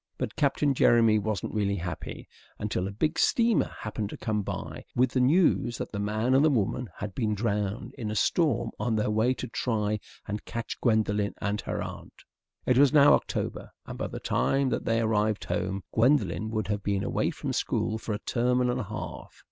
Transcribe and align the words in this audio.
But 0.17 0.35
Captain 0.35 0.73
Jeremy 0.73 1.19
wasn't 1.19 1.53
really 1.53 1.75
happy 1.75 2.27
until 2.57 2.87
a 2.87 2.91
big 2.91 3.19
steamer 3.19 3.67
happened 3.81 4.09
to 4.09 4.17
come 4.17 4.41
by 4.41 4.83
with 4.95 5.15
news 5.15 5.77
that 5.77 5.91
the 5.91 5.99
man 5.99 6.33
and 6.33 6.43
the 6.43 6.49
woman 6.49 6.89
had 6.97 7.13
been 7.13 7.35
drowned 7.35 7.93
in 7.99 8.09
a 8.09 8.15
storm 8.15 8.71
on 8.79 8.95
their 8.95 9.11
way 9.11 9.35
to 9.35 9.47
try 9.47 9.99
and 10.27 10.43
catch 10.43 10.81
Gwendolen 10.81 11.35
and 11.39 11.61
her 11.61 11.83
aunt. 11.83 12.23
It 12.65 12.79
was 12.79 12.91
now 12.91 13.13
October, 13.13 13.73
and 13.85 13.95
by 13.95 14.07
the 14.07 14.19
time 14.19 14.69
that 14.69 14.85
they 14.85 15.01
arrived 15.01 15.43
home 15.43 15.83
Gwendolen 15.93 16.49
would 16.49 16.65
have 16.69 16.81
been 16.81 17.03
away 17.03 17.29
from 17.29 17.53
school 17.53 17.99
for 17.99 18.13
a 18.13 18.19
term 18.25 18.59
and 18.59 18.71
a 18.71 18.81
half. 18.83 19.35